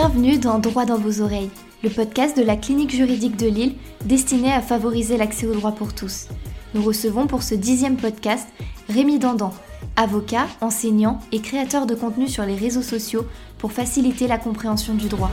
[0.00, 1.50] Bienvenue dans Droit dans vos oreilles,
[1.82, 3.74] le podcast de la clinique juridique de Lille
[4.04, 6.28] destiné à favoriser l'accès au droit pour tous.
[6.72, 8.46] Nous recevons pour ce dixième podcast
[8.88, 9.52] Rémi Dandan,
[9.96, 13.26] avocat, enseignant et créateur de contenu sur les réseaux sociaux
[13.58, 15.32] pour faciliter la compréhension du droit.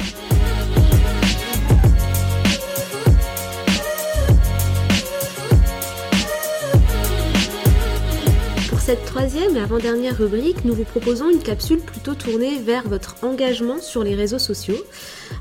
[8.85, 13.79] Cette troisième et avant-dernière rubrique, nous vous proposons une capsule plutôt tournée vers votre engagement
[13.81, 14.77] sur les réseaux sociaux.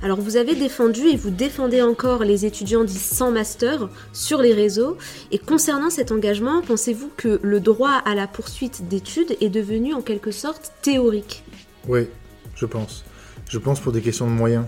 [0.03, 4.55] Alors vous avez défendu et vous défendez encore les étudiants dits sans master sur les
[4.55, 4.97] réseaux.
[5.31, 10.01] Et concernant cet engagement, pensez-vous que le droit à la poursuite d'études est devenu en
[10.01, 11.45] quelque sorte théorique?
[11.87, 12.09] Oui,
[12.57, 13.05] je pense.
[13.51, 14.65] Je pense pour des questions de moyens.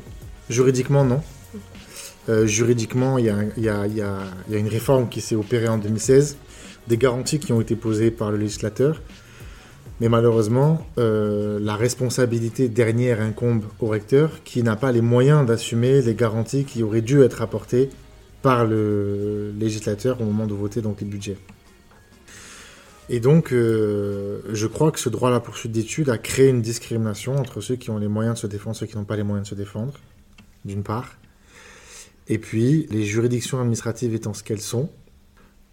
[0.50, 1.22] Juridiquement, non.
[2.44, 3.24] Juridiquement, il
[3.56, 3.86] y a,
[4.50, 6.36] une réforme qui s'est opérée en 2016
[6.88, 9.02] des garanties qui ont été posées par le législateur.
[10.00, 16.02] Mais malheureusement, euh, la responsabilité dernière incombe au recteur qui n'a pas les moyens d'assumer
[16.02, 17.88] les garanties qui auraient dû être apportées
[18.42, 21.38] par le législateur au moment de voter donc les budgets.
[23.08, 26.60] Et donc, euh, je crois que ce droit à la poursuite d'études a créé une
[26.60, 29.16] discrimination entre ceux qui ont les moyens de se défendre et ceux qui n'ont pas
[29.16, 29.94] les moyens de se défendre,
[30.64, 31.16] d'une part.
[32.28, 34.90] Et puis, les juridictions administratives étant ce qu'elles sont,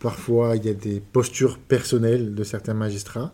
[0.04, 3.32] Parfois, il y a des postures personnelles de certains magistrats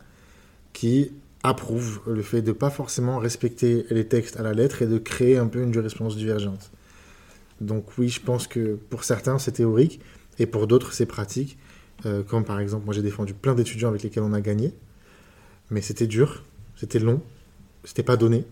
[0.72, 4.86] qui approuvent le fait de ne pas forcément respecter les textes à la lettre et
[4.86, 6.70] de créer un peu une jurisprudence divergente.
[7.60, 10.00] Donc oui, je pense que pour certains, c'est théorique
[10.38, 11.58] et pour d'autres, c'est pratique.
[12.06, 14.72] Euh, comme par exemple, moi j'ai défendu plein d'étudiants avec lesquels on a gagné,
[15.72, 17.20] mais c'était dur, c'était long,
[17.84, 18.46] c'était pas donné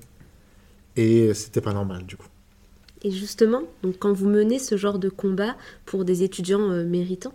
[0.95, 2.29] et c'était pas normal du coup.
[3.03, 7.33] Et justement, donc quand vous menez ce genre de combat pour des étudiants euh, méritants,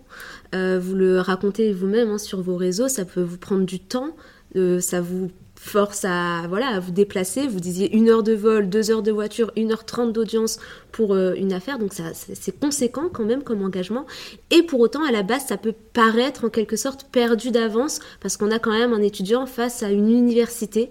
[0.55, 4.17] euh, vous le racontez vous-même hein, sur vos réseaux, ça peut vous prendre du temps,
[4.57, 5.31] euh, ça vous
[5.65, 7.47] force à voilà à vous déplacer.
[7.47, 10.59] Vous disiez une heure de vol, deux heures de voiture, une heure trente d'audience
[10.91, 14.05] pour une affaire, donc ça c'est conséquent quand même comme engagement.
[14.51, 18.37] Et pour autant, à la base, ça peut paraître en quelque sorte perdu d'avance parce
[18.37, 20.91] qu'on a quand même un étudiant face à une université.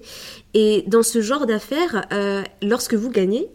[0.56, 2.08] Et dans ce genre d'affaires,
[2.64, 3.48] lorsque vous gagnez,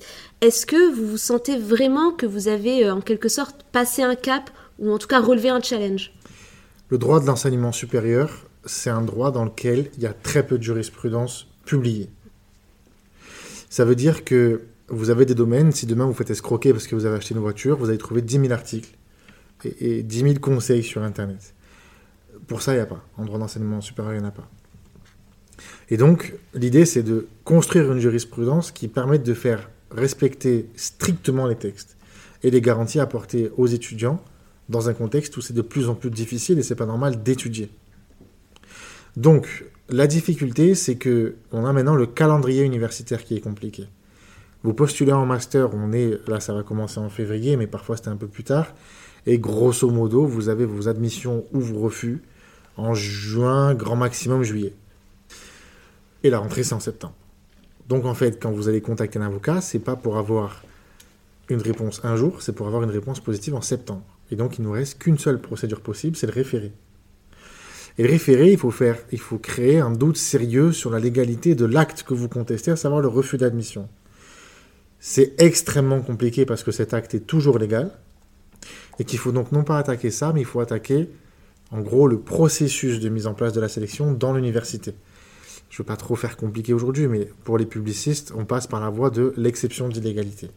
[0.43, 4.15] est-ce que vous vous sentez vraiment que vous avez euh, en quelque sorte passé un
[4.15, 6.13] cap ou en tout cas relevé un challenge?
[6.91, 10.59] Le droit de l'enseignement supérieur, c'est un droit dans lequel il y a très peu
[10.59, 12.11] de jurisprudence publiée.
[13.71, 16.95] Ça veut dire que vous avez des domaines, si demain vous faites escroquer parce que
[16.95, 18.91] vous avez acheté une voiture, vous allez trouver 10 000 articles
[19.65, 21.55] et, et 10 000 conseils sur Internet.
[22.47, 23.05] Pour ça, il n'y a pas.
[23.17, 24.49] En droit d'enseignement supérieur, il n'y en a pas.
[25.89, 31.57] Et donc, l'idée, c'est de construire une jurisprudence qui permette de faire respecter strictement les
[31.57, 31.97] textes
[32.43, 34.23] et les garanties apportées aux étudiants
[34.69, 37.71] dans un contexte où c'est de plus en plus difficile et c'est pas normal d'étudier.
[39.17, 43.89] Donc, la difficulté, c'est que on a maintenant le calendrier universitaire qui est compliqué.
[44.63, 48.09] Vous postulez en master, on est là, ça va commencer en février, mais parfois c'était
[48.09, 48.75] un peu plus tard.
[49.25, 52.21] Et grosso modo, vous avez vos admissions ou vos refus
[52.77, 54.75] en juin, grand maximum juillet.
[56.23, 57.15] Et la rentrée, c'est en septembre.
[57.89, 60.63] Donc en fait, quand vous allez contacter un avocat, c'est pas pour avoir
[61.49, 64.03] une réponse un jour, c'est pour avoir une réponse positive en septembre.
[64.31, 66.73] Et donc il nous reste qu'une seule procédure possible, c'est le référé.
[67.99, 72.03] Et il faut faire, il faut créer un doute sérieux sur la légalité de l'acte
[72.03, 73.89] que vous contestez, à savoir le refus d'admission.
[75.01, 77.91] C'est extrêmement compliqué parce que cet acte est toujours légal
[78.99, 81.09] et qu'il faut donc non pas attaquer ça, mais il faut attaquer
[81.71, 84.95] en gros le processus de mise en place de la sélection dans l'université
[85.77, 88.81] je ne veux pas trop faire compliqué aujourd'hui, mais pour les publicistes, on passe par
[88.81, 90.51] la voie de l'exception d'illégalité.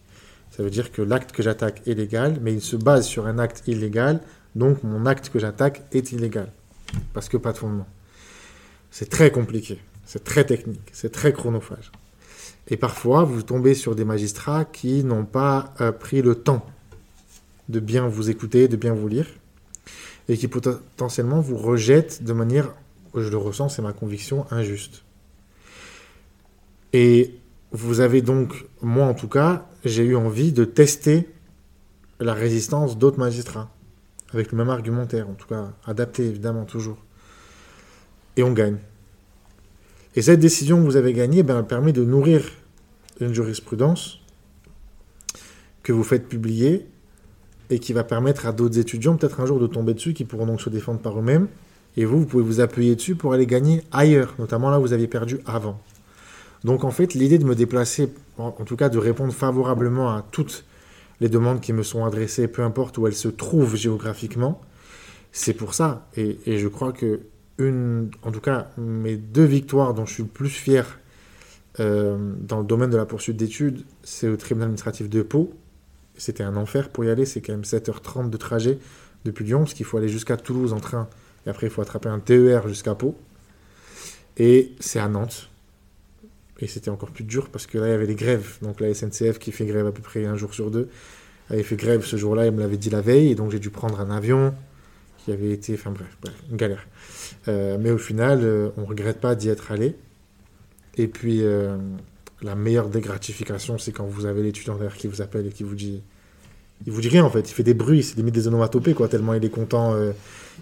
[0.52, 3.40] Ça veut dire que l'acte que j'attaque est légal, mais il se base sur un
[3.40, 4.22] acte illégal,
[4.56, 6.52] donc mon acte que j'attaque est illégal.
[7.14, 7.88] Parce que pas de fondement.
[8.92, 11.92] C'est très compliqué, c'est très technique, c'est très chronophage.
[12.68, 16.66] Et parfois, vous tombez sur des magistrats qui n'ont pas euh, pris le temps
[17.68, 19.28] de bien vous écouter, de bien vous lire,
[20.28, 22.74] et qui potentiellement vous rejettent de manière
[23.16, 25.04] je le ressens, c'est ma conviction, injuste.
[26.94, 27.36] Et
[27.72, 31.28] vous avez donc, moi en tout cas, j'ai eu envie de tester
[32.20, 33.70] la résistance d'autres magistrats,
[34.34, 36.98] avec le même argumentaire, en tout cas adapté évidemment toujours.
[38.38, 38.78] Et on gagne.
[40.16, 42.44] Et cette décision que vous avez gagnée ben, permet de nourrir
[43.20, 44.20] une jurisprudence
[45.84, 46.88] que vous faites publier
[47.70, 50.46] et qui va permettre à d'autres étudiants peut-être un jour de tomber dessus, qui pourront
[50.46, 51.48] donc se défendre par eux-mêmes
[51.98, 54.94] et vous, vous pouvez vous appuyer dessus pour aller gagner ailleurs, notamment là où vous
[54.94, 55.80] aviez perdu avant.
[56.64, 60.66] Donc en fait, l'idée de me déplacer, en tout cas de répondre favorablement à toutes
[61.22, 64.62] les demandes qui me sont adressées, peu importe où elles se trouvent géographiquement,
[65.32, 66.08] c'est pour ça.
[66.16, 67.22] Et, je crois que,
[67.58, 71.00] une, en tout cas, mes deux victoires dont je suis le plus fier
[71.80, 75.54] euh, dans le domaine de la poursuite d'études, c'est au tribunal administratif de Pau.
[76.18, 78.80] C'était un enfer pour y aller, c'est quand même 7h30 de trajet
[79.26, 81.08] depuis Lyon, parce qu'il faut aller jusqu'à Toulouse en train,
[81.46, 83.16] et après il faut attraper un TER jusqu'à Pau.
[84.38, 85.50] Et c'est à Nantes.
[86.62, 88.58] Et c'était encore plus dur parce que là, il y avait les grèves.
[88.62, 90.90] Donc la SNCF qui fait grève à peu près un jour sur deux
[91.50, 93.70] avait fait grève ce jour-là, il me l'avait dit la veille, et donc j'ai dû
[93.70, 94.54] prendre un avion
[95.24, 96.08] qui avait été, enfin bref,
[96.50, 96.86] une galère.
[97.48, 99.96] Euh, mais au final, euh, on ne regrette pas d'y être allé.
[100.98, 101.78] Et puis, euh,
[102.42, 105.76] la meilleure dégratification, c'est quand vous avez l'étudiant derrière qui vous appelle et qui vous
[105.76, 106.02] dit.
[106.86, 109.10] Il vous dit rien en fait, il fait des bruits, c'est limite des onomatopées quoi,
[109.10, 109.98] tellement il est content.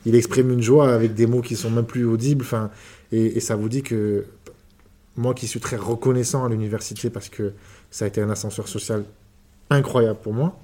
[0.04, 2.44] il exprime une joie avec des mots qui sont même plus audibles.
[2.44, 2.72] Enfin,
[3.12, 4.26] et, ça vous dit que
[5.18, 7.54] moi qui suis très reconnaissant à l'université parce que
[7.92, 9.04] ça a été un ascenseur social
[9.70, 10.58] incroyable pour moi,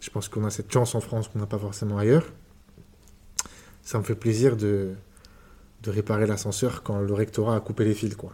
[0.00, 2.24] je pense qu'on a cette chance en France qu'on n'a pas forcément ailleurs.
[3.82, 4.94] Ça me fait plaisir de,
[5.86, 8.14] réparer l'ascenseur quand le rectorat a coupé les fils.
[8.14, 8.32] Quoi.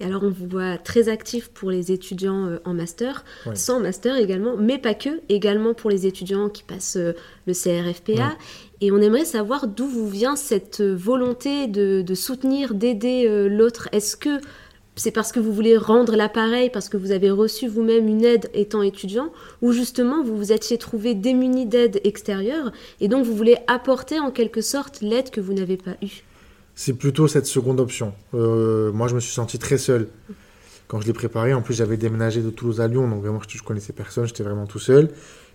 [0.00, 3.24] Et alors, on vous voit très actif pour les étudiants euh, en master,
[3.54, 7.12] sans master également, mais pas que, également pour les étudiants qui passent euh,
[7.46, 8.36] le CRFPA.
[8.80, 13.88] Et on aimerait savoir d'où vous vient cette euh, volonté de, de soutenir, d'aider l'autre.
[13.92, 14.40] Est-ce que
[14.96, 18.50] c'est parce que vous voulez rendre l'appareil, parce que vous avez reçu vous-même une aide
[18.54, 19.30] étant étudiant,
[19.60, 24.30] ou justement vous vous étiez trouvé démuni d'aide extérieure, et donc vous voulez apporter en
[24.30, 26.24] quelque sorte l'aide que vous n'avez pas eue?
[26.78, 28.12] C'est plutôt cette seconde option.
[28.34, 30.08] Euh, moi je me suis senti très seul
[30.88, 31.54] quand je l'ai préparé.
[31.54, 34.66] En plus j'avais déménagé de Toulouse à Lyon, donc vraiment je connaissais personne, j'étais vraiment
[34.66, 35.08] tout seul.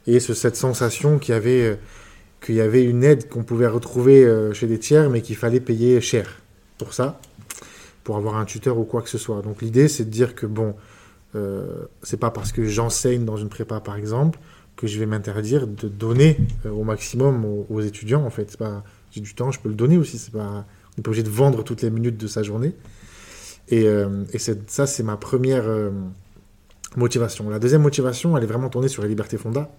[0.08, 1.76] Et cette sensation qu'il y avait, euh,
[2.44, 5.60] qu'il y avait une aide qu'on pouvait retrouver euh, chez des tiers, mais qu'il fallait
[5.60, 6.42] payer cher
[6.80, 7.22] pour ça
[8.04, 9.44] pour avoir un tuteur ou quoi que ce soit.
[9.44, 10.74] Donc l'idée, c'est de dire que bon,
[12.02, 14.40] c'est pas parce que j'enseigne dans une prépa, par exemple,
[14.76, 18.26] que je vais m'interdire de donner au maximum aux, étudiants.
[18.26, 20.18] En fait, pas, j'ai du temps, je peux le donner aussi.
[20.18, 22.74] C'est pas, on n'est pas obligé de vendre toutes les minutes de sa journée.
[23.70, 24.26] Et, euh,
[24.68, 25.92] ça, c'est ma première euh,
[26.96, 27.50] motivation.
[27.50, 29.72] La deuxième motivation, elle est vraiment tournée sur les libertés fonda.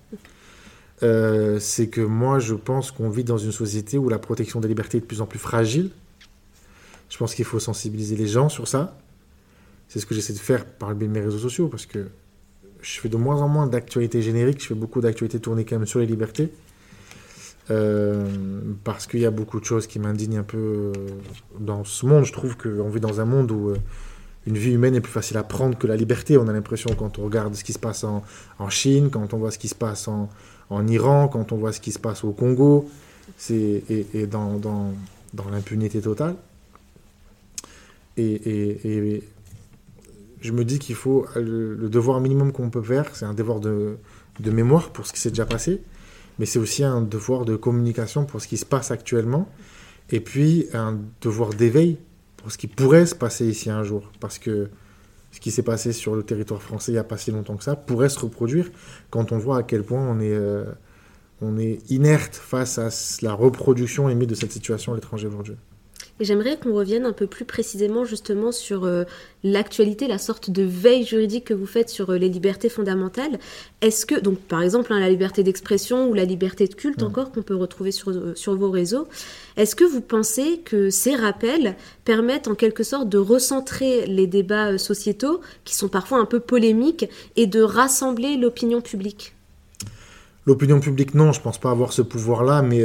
[1.01, 4.99] c'est que moi, je pense qu'on vit dans une société où la protection des libertés
[4.99, 5.91] est de plus en plus fragile
[7.13, 8.99] je pense qu'il faut sensibiliser les gens sur ça.
[9.87, 12.09] C'est ce que j'essaie de faire par le biais de mes réseaux sociaux, parce que
[12.81, 15.87] je fais de moins en moins d'actualités génériques, je fais beaucoup d'actualités tournées quand même
[15.87, 16.51] sur les libertés.
[17.71, 18.27] Euh,
[18.83, 20.93] parce qu'il y a beaucoup de choses qui m'indignent un peu euh,
[21.61, 22.25] dans ce monde.
[22.25, 23.77] Je trouve qu'on vit dans un monde où euh,
[24.47, 26.37] une vie humaine est plus facile à prendre que la liberté.
[26.37, 28.23] On a l'impression quand on regarde ce qui se passe en,
[28.69, 30.29] Chine, quand on voit ce qui se passe en,
[30.89, 32.89] Iran, quand on voit ce qui se passe au Congo,
[33.51, 34.93] et, et dans, dans,
[35.35, 36.37] dans l'impunité totale.
[38.17, 39.23] Et,
[40.41, 43.97] je me dis qu'il faut le, devoir minimum qu'on peut faire, c'est un devoir de,
[44.41, 45.81] mémoire pour ce qui s'est déjà passé,
[46.39, 49.49] mais c'est aussi un devoir de communication pour ce qui se passe actuellement,
[50.11, 51.99] et puis un devoir d'éveil
[52.37, 54.69] pour ce qui pourrait se passer ici un jour, parce que
[55.31, 57.65] ce qui s'est passé sur le territoire français il n'y a pas si longtemps que
[57.65, 58.71] ça pourrait se reproduire
[59.11, 60.65] quand on voit à quel point on est, euh,
[61.41, 62.91] on est inerte face à
[63.23, 65.57] la reproduction émise de cette situation à l'étranger aujourd'hui.
[66.21, 69.05] Et j'aimerais qu'on revienne un peu plus précisément justement sur euh,
[69.43, 73.39] l'actualité, la sorte de veille juridique que vous faites sur euh, les libertés fondamentales.
[73.81, 77.33] Est-ce que, donc par exemple, hein, la liberté d'expression ou la liberté de culte encore
[77.33, 79.09] qu'on peut retrouver sur, euh, sur vos réseaux,
[79.57, 84.77] est-ce que vous pensez que ces rappels permettent en quelque sorte de recentrer les débats
[84.79, 89.35] sociétaux qui sont parfois un peu polémiques et de rassembler l'opinion publique?
[90.45, 92.85] L'opinion publique, non, je pense pas avoir ce pouvoir-là, mais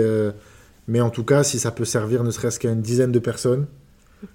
[0.87, 3.67] mais en tout cas, si ça peut servir ne serait-ce qu'à une dizaine de personnes,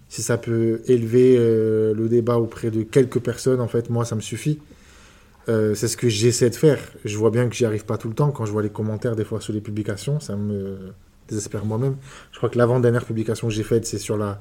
[0.09, 4.15] si ça peut élever euh, le débat auprès de quelques personnes, en fait, moi, ça
[4.15, 4.61] me suffit.
[5.49, 6.79] Euh, c'est ce que j'essaie de faire.
[7.05, 8.31] Je vois bien que j'y arrive pas tout le temps.
[8.31, 10.93] Quand je vois les commentaires des fois sur les publications, ça me
[11.29, 11.97] désespère moi-même.
[12.31, 14.41] Je crois que l'avant-dernière publication que j'ai faite, c'est sur la,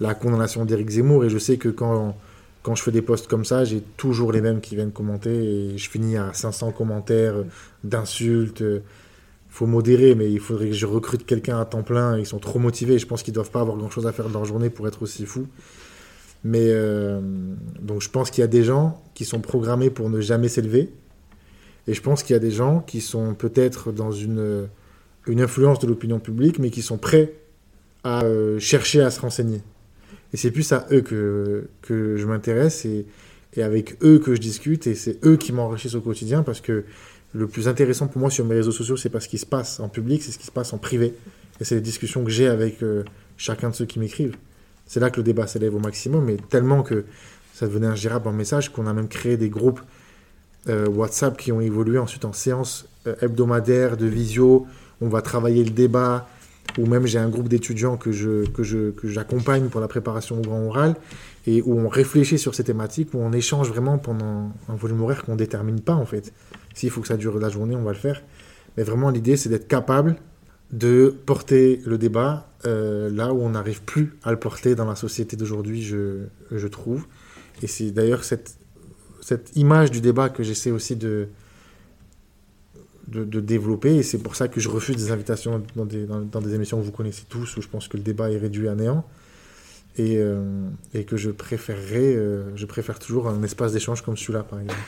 [0.00, 1.24] la condamnation d'Éric Zemmour.
[1.24, 2.16] Et je sais que quand,
[2.62, 5.34] quand je fais des posts comme ça, j'ai toujours les mêmes qui viennent commenter.
[5.34, 7.34] Et je finis à 500 commentaires
[7.84, 8.62] d'insultes
[9.58, 12.16] faut modérer, mais il faudrait que je recrute quelqu'un à temps plein.
[12.16, 12.96] Ils sont trop motivés.
[13.00, 15.02] Je pense qu'ils doivent pas avoir grand chose à faire dans leur journée pour être
[15.02, 15.48] aussi fous.
[16.44, 17.20] Mais euh,
[17.82, 20.90] donc je pense qu'il y a des gens qui sont programmés pour ne jamais s'élever.
[21.88, 24.68] Et je pense qu'il y a des gens qui sont peut-être dans une,
[25.26, 27.32] influence de l'opinion publique, mais qui sont prêts
[28.04, 29.60] à euh, chercher à se renseigner.
[30.32, 33.06] Et c'est plus à eux que, je m'intéresse et
[33.60, 34.86] avec eux que je discute.
[34.86, 36.84] Et c'est eux qui m'enrichissent au quotidien parce que
[37.32, 39.80] le plus intéressant pour moi sur mes réseaux sociaux, c'est pas ce qui se passe
[39.80, 41.14] en public, c'est ce qui se passe en privé.
[41.60, 43.04] Et c'est les discussions que j'ai avec euh,
[43.36, 44.36] chacun de ceux qui m'écrivent.
[44.86, 47.04] C'est là que le débat s'élève au maximum, mais tellement que
[47.52, 49.80] ça devenait ingérable en message qu'on a même créé des groupes
[50.68, 54.66] euh, WhatsApp qui ont évolué ensuite en séances euh, hebdomadaires de visio.
[55.00, 56.28] On va travailler le débat.
[56.78, 60.38] Ou même j'ai un groupe d'étudiants que je que je que j'accompagne pour la préparation
[60.38, 60.94] au grand oral
[61.46, 65.24] et où on réfléchit sur ces thématiques, où on échange vraiment pendant un volume horaire
[65.24, 66.32] qu'on détermine pas en fait.
[66.74, 68.22] S'il faut que ça dure la journée, on va le faire.
[68.76, 70.16] Mais vraiment l'idée c'est d'être capable
[70.72, 74.96] de porter le débat euh, là où on n'arrive plus à le porter dans la
[74.96, 77.06] société d'aujourd'hui, je, je trouve.
[77.62, 78.56] Et c'est d'ailleurs cette,
[79.20, 81.28] cette image du débat que j'essaie aussi de,
[83.08, 83.96] de, développer.
[83.96, 86.84] Et c'est pour ça que je refuse des invitations dans des, dans, des, émissions que
[86.84, 89.04] vous connaissez tous, où je pense que le débat est réduit à néant.
[89.96, 94.44] Et, euh, et que je préférerais, euh, je préfère toujours un espace d'échange comme celui-là,
[94.44, 94.78] par exemple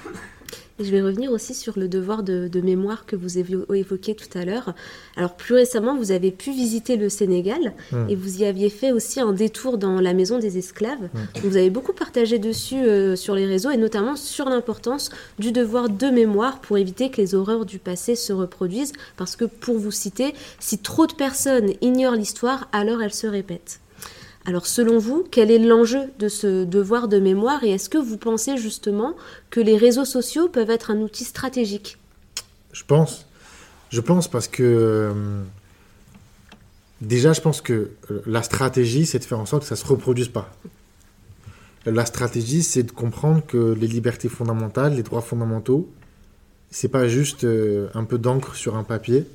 [0.81, 4.45] je vais revenir aussi sur le devoir de, mémoire que vous avez évoqué tout à
[4.45, 4.75] l'heure.
[5.17, 8.09] Alors plus récemment, vous avez pu visiter le Sénégal hmm.
[8.09, 11.09] et vous y aviez fait aussi un détour dans la maison des esclaves.
[11.15, 11.41] Hmm.
[11.45, 15.89] Vous avez beaucoup partagé dessus euh, sur les réseaux et notamment sur l'importance du devoir
[15.89, 18.93] de mémoire pour éviter que les horreurs du passé se reproduisent.
[19.17, 23.81] Parce que pour vous citer, si trop de personnes ignorent l'histoire, alors elle se répète.
[24.47, 28.17] Alors selon vous, quel est l'enjeu de ce devoir de mémoire et est-ce que vous
[28.17, 29.15] pensez justement
[29.51, 31.99] que les réseaux sociaux peuvent être un outil stratégique?
[32.73, 33.27] Je pense.
[33.91, 35.43] Je pense parce que euh,
[37.01, 39.81] déjà je pense que euh, la stratégie c'est de faire en sorte que ça ne
[39.81, 40.51] se reproduise pas.
[41.85, 45.91] La stratégie c'est de comprendre que les libertés fondamentales, les droits fondamentaux,
[46.71, 49.27] c'est pas juste euh, un peu d'encre sur un papier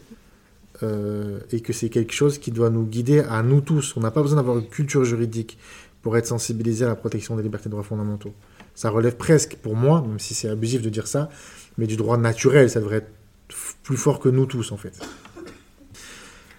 [0.84, 3.96] euh, et que c'est quelque chose qui doit nous guider à nous tous.
[3.96, 5.58] On n'a pas besoin d'avoir une culture juridique
[6.01, 8.34] pour être sensibilisé à la protection des libertés et droits fondamentaux.
[8.75, 11.29] Ça relève presque, pour moi, même si c'est abusif de dire ça,
[11.77, 13.12] mais du droit naturel, ça devrait être
[13.84, 15.00] plus fort que nous tous, en fait.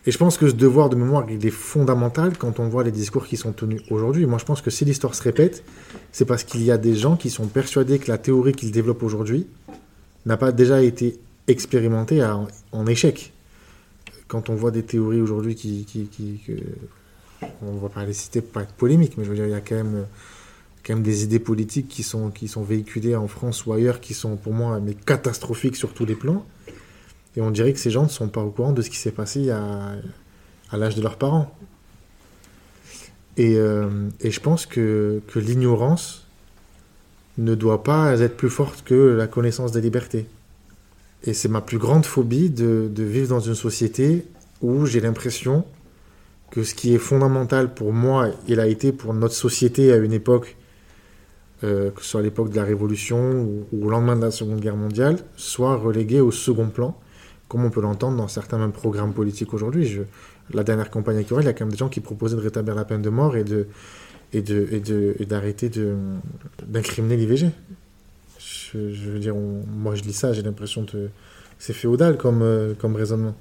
[0.07, 2.93] Et je pense que ce devoir de mémoire, il est fondamental quand on voit les
[2.93, 4.25] discours qui sont tenus aujourd'hui.
[4.25, 5.63] Moi, je pense que si l'histoire se répète,
[6.13, 9.03] c'est parce qu'il y a des gens qui sont persuadés que la théorie qu'ils développent
[9.03, 9.47] aujourd'hui
[10.25, 11.19] n'a pas déjà été
[11.49, 12.25] expérimentée
[12.73, 13.33] en échec
[14.29, 16.41] quand on voit des théories aujourd'hui qui, qui, qui
[17.63, 19.61] on va pas les citer pas être polémique, mais je veux dire, il y a
[19.61, 20.07] quand même,
[20.85, 24.15] quand même des idées politiques qui sont, qui sont véhiculées en France ou ailleurs qui
[24.15, 26.45] sont pour moi mais catastrophiques sur tous les plans.
[27.37, 29.13] Et on dirait que ces gens ne sont pas au courant de ce qui s'est
[29.13, 29.97] passé à,
[30.73, 31.55] l'âge de leurs parents.
[33.37, 36.27] Et, euh, je pense que, que l'ignorance
[37.37, 40.27] ne doit pas être plus forte que la connaissance des libertés.
[41.27, 44.25] Et c'est ma plus grande phobie de, vivre dans une société
[44.63, 45.65] où j'ai l'impression
[46.51, 50.13] que ce qui est fondamental pour moi, il a été pour notre société à une
[50.13, 50.57] époque,
[51.65, 53.43] euh, que ce soit l'époque de la Révolution
[53.73, 56.97] ou, au lendemain de la Seconde Guerre mondiale, soit relégué au second plan,
[57.49, 59.99] comme on peut l'entendre dans certains programmes politiques aujourd'hui.
[60.55, 62.77] La dernière campagne électorale, il y a quand même des gens qui proposaient de rétablir
[62.77, 63.67] la peine de mort et de
[65.25, 65.71] d'arrêter
[66.69, 67.51] d'incriminer l'IVG
[68.93, 71.09] je, veux dire, moi je lis ça, j'ai l'impression que
[71.59, 73.35] c'est féodal comme, euh, comme raisonnement.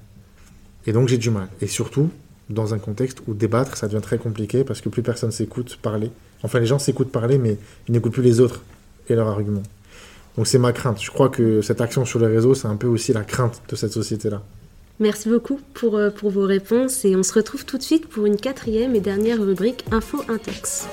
[0.86, 1.48] Et donc j'ai du mal.
[1.60, 2.10] Et surtout,
[2.50, 6.10] dans un contexte où débattre, ça devient très compliqué parce que plus personne s'écoute parler.
[6.42, 8.62] Enfin, les gens s'écoutent parler, mais ils n'écoutent plus les autres
[9.08, 9.62] et leurs arguments.
[10.36, 11.02] Donc c'est ma crainte.
[11.02, 13.76] Je crois que cette action sur les réseaux, c'est un peu aussi la crainte de
[13.76, 14.42] cette société-là.
[14.98, 18.24] Merci beaucoup pour, euh, pour vos réponses et on se retrouve tout de suite pour
[18.26, 20.88] une quatrième et dernière rubrique Info Intex.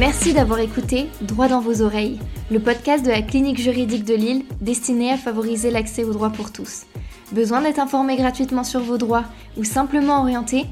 [0.00, 2.18] Merci d'avoir écouté Droit dans vos oreilles,
[2.50, 6.52] le podcast de la clinique juridique de Lille destiné à favoriser l'accès aux droits pour
[6.52, 6.86] tous.
[7.32, 9.24] Besoin d'être informé gratuitement sur vos droits
[9.58, 10.64] ou simplement orienté?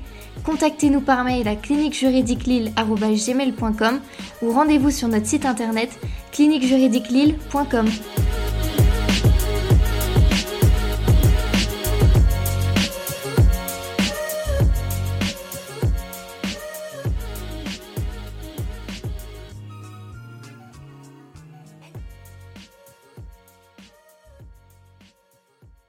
[0.45, 4.01] Contactez-nous par mail à cliniquejuridiquelille.com
[4.41, 5.91] ou rendez-vous sur notre site internet
[6.33, 7.87] cliniquejuridiquelille.com.